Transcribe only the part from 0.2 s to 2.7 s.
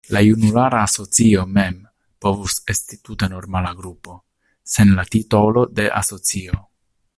junulara asocio mem povus